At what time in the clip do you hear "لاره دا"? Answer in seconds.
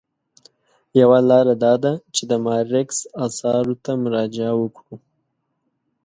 1.29-1.73